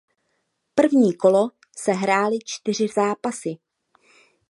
První 0.75 1.13
kolo 1.17 1.49
se 1.77 1.91
hrály 1.91 2.37
čtyři 2.45 2.87
zápasy. 2.95 3.55